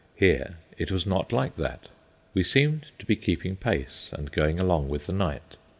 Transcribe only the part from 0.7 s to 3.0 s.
it was not like that; we seemed